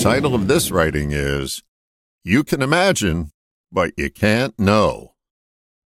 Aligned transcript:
title 0.00 0.34
of 0.34 0.48
this 0.48 0.70
writing 0.70 1.10
is 1.12 1.62
You 2.24 2.42
Can 2.42 2.62
Imagine, 2.62 3.32
but 3.70 3.92
You 3.98 4.08
Can't 4.10 4.58
Know. 4.58 5.12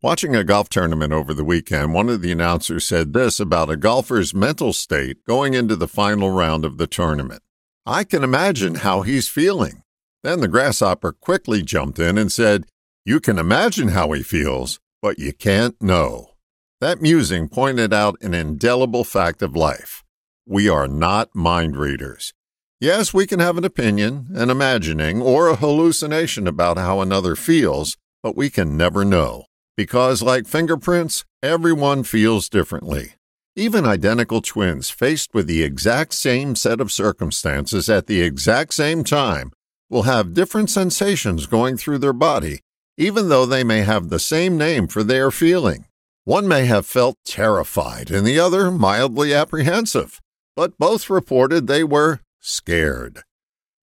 Watching 0.00 0.36
a 0.36 0.44
golf 0.44 0.68
tournament 0.68 1.12
over 1.12 1.34
the 1.34 1.42
weekend, 1.42 1.92
one 1.92 2.08
of 2.08 2.22
the 2.22 2.30
announcers 2.30 2.86
said 2.86 3.12
this 3.12 3.40
about 3.40 3.68
a 3.68 3.76
golfer's 3.76 4.32
mental 4.32 4.72
state 4.72 5.24
going 5.24 5.54
into 5.54 5.74
the 5.74 5.88
final 5.88 6.30
round 6.30 6.64
of 6.64 6.78
the 6.78 6.86
tournament. 6.86 7.42
I 7.84 8.04
can 8.04 8.22
imagine 8.22 8.76
how 8.76 9.02
he's 9.02 9.26
feeling. 9.26 9.82
Then 10.22 10.38
the 10.38 10.46
grasshopper 10.46 11.10
quickly 11.10 11.62
jumped 11.62 11.98
in 11.98 12.16
and 12.16 12.30
said, 12.30 12.66
You 13.04 13.18
can 13.18 13.40
imagine 13.40 13.88
how 13.88 14.12
he 14.12 14.22
feels, 14.22 14.78
but 15.02 15.18
you 15.18 15.32
can't 15.32 15.82
know. 15.82 16.34
That 16.80 17.02
musing 17.02 17.48
pointed 17.48 17.92
out 17.92 18.22
an 18.22 18.34
indelible 18.34 19.02
fact 19.02 19.42
of 19.42 19.56
life. 19.56 20.04
We 20.46 20.68
are 20.68 20.86
not 20.86 21.34
mind 21.34 21.76
readers. 21.76 22.32
Yes, 22.78 23.14
we 23.14 23.26
can 23.26 23.40
have 23.40 23.56
an 23.56 23.64
opinion, 23.64 24.28
an 24.34 24.50
imagining, 24.50 25.22
or 25.22 25.48
a 25.48 25.56
hallucination 25.56 26.46
about 26.46 26.76
how 26.76 27.00
another 27.00 27.34
feels, 27.34 27.96
but 28.22 28.36
we 28.36 28.50
can 28.50 28.76
never 28.76 29.02
know. 29.02 29.46
Because, 29.78 30.20
like 30.20 30.46
fingerprints, 30.46 31.24
everyone 31.42 32.02
feels 32.02 32.50
differently. 32.50 33.14
Even 33.54 33.86
identical 33.86 34.42
twins 34.42 34.90
faced 34.90 35.32
with 35.32 35.46
the 35.46 35.62
exact 35.62 36.12
same 36.12 36.54
set 36.54 36.78
of 36.78 36.92
circumstances 36.92 37.88
at 37.88 38.06
the 38.06 38.20
exact 38.20 38.74
same 38.74 39.04
time 39.04 39.52
will 39.88 40.02
have 40.02 40.34
different 40.34 40.68
sensations 40.68 41.46
going 41.46 41.78
through 41.78 41.96
their 41.96 42.12
body, 42.12 42.60
even 42.98 43.30
though 43.30 43.46
they 43.46 43.64
may 43.64 43.80
have 43.80 44.10
the 44.10 44.18
same 44.18 44.58
name 44.58 44.86
for 44.86 45.02
their 45.02 45.30
feeling. 45.30 45.86
One 46.24 46.46
may 46.46 46.66
have 46.66 46.84
felt 46.84 47.16
terrified 47.24 48.10
and 48.10 48.26
the 48.26 48.38
other 48.38 48.70
mildly 48.70 49.32
apprehensive, 49.32 50.20
but 50.54 50.76
both 50.76 51.08
reported 51.08 51.66
they 51.66 51.84
were 51.84 52.20
scared. 52.46 53.24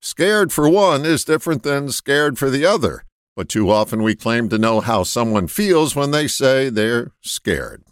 Scared 0.01 0.53
for 0.53 0.69
one 0.69 1.05
is 1.05 1.25
different 1.25 1.63
than 1.63 1.91
scared 1.91 2.39
for 2.39 2.49
the 2.49 2.65
other, 2.65 3.03
but 3.35 3.49
too 3.49 3.69
often 3.69 4.01
we 4.01 4.15
claim 4.15 4.47
to 4.47 4.57
know 4.57 4.79
how 4.79 5.03
someone 5.03 5.47
feels 5.47 5.97
when 5.97 6.11
they 6.11 6.27
say 6.27 6.69
they're 6.69 7.11
scared. 7.21 7.83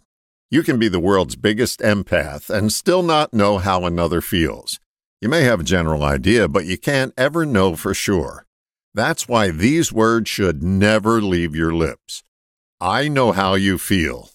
You 0.50 0.62
can 0.62 0.78
be 0.78 0.88
the 0.88 1.00
world's 1.00 1.36
biggest 1.36 1.80
empath 1.80 2.48
and 2.48 2.72
still 2.72 3.02
not 3.02 3.34
know 3.34 3.58
how 3.58 3.84
another 3.84 4.22
feels. 4.22 4.80
You 5.20 5.28
may 5.28 5.42
have 5.42 5.60
a 5.60 5.64
general 5.64 6.02
idea, 6.02 6.48
but 6.48 6.64
you 6.64 6.78
can't 6.78 7.12
ever 7.18 7.44
know 7.44 7.76
for 7.76 7.92
sure. 7.92 8.46
That's 8.94 9.28
why 9.28 9.50
these 9.50 9.92
words 9.92 10.30
should 10.30 10.62
never 10.62 11.20
leave 11.20 11.54
your 11.54 11.74
lips. 11.74 12.24
I 12.80 13.08
know 13.08 13.32
how 13.32 13.54
you 13.54 13.76
feel. 13.76 14.30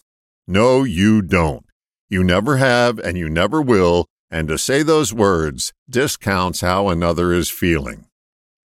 No, 0.48 0.84
you 0.84 1.24
don't. 1.24 1.66
You 2.10 2.24
never 2.24 2.58
have 2.58 3.00
and 3.00 3.18
you 3.18 3.28
never 3.28 3.60
will, 3.60 4.08
and 4.30 4.48
to 4.48 4.58
say 4.58 4.84
those 4.84 5.14
words 5.14 5.74
discounts 5.90 6.62
how 6.62 6.90
another 6.90 7.32
is 7.32 7.50
feeling. 7.50 8.08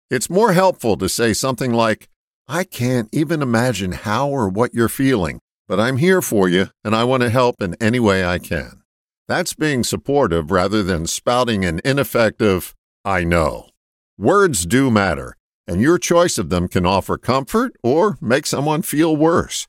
It's 0.09 0.29
more 0.29 0.53
helpful 0.53 0.97
to 0.97 1.07
say 1.07 1.33
something 1.33 1.71
like, 1.71 2.09
I 2.47 2.63
can't 2.63 3.07
even 3.13 3.41
imagine 3.41 3.93
how 3.93 4.29
or 4.29 4.49
what 4.49 4.73
you're 4.73 4.89
feeling, 4.89 5.39
but 5.67 5.79
I'm 5.79 5.97
here 5.97 6.21
for 6.21 6.49
you 6.49 6.69
and 6.83 6.95
I 6.95 7.03
want 7.03 7.23
to 7.23 7.29
help 7.29 7.61
in 7.61 7.75
any 7.79 7.99
way 7.99 8.25
I 8.25 8.39
can. 8.39 8.81
That's 9.27 9.53
being 9.53 9.83
supportive 9.83 10.51
rather 10.51 10.83
than 10.83 11.07
spouting 11.07 11.63
an 11.63 11.79
ineffective, 11.85 12.75
I 13.05 13.23
know. 13.23 13.69
Words 14.17 14.65
do 14.65 14.91
matter, 14.91 15.37
and 15.65 15.79
your 15.79 15.97
choice 15.97 16.37
of 16.37 16.49
them 16.49 16.67
can 16.67 16.85
offer 16.85 17.17
comfort 17.17 17.73
or 17.81 18.17
make 18.19 18.45
someone 18.45 18.81
feel 18.81 19.15
worse. 19.15 19.67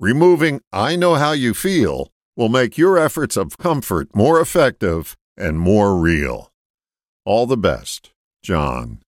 Removing 0.00 0.60
I 0.72 0.96
know 0.96 1.14
how 1.14 1.30
you 1.32 1.54
feel 1.54 2.10
will 2.36 2.48
make 2.48 2.76
your 2.76 2.98
efforts 2.98 3.36
of 3.36 3.56
comfort 3.58 4.08
more 4.14 4.40
effective 4.40 5.16
and 5.36 5.58
more 5.58 5.96
real. 5.96 6.52
All 7.24 7.46
the 7.46 7.56
best, 7.56 8.12
John. 8.42 9.03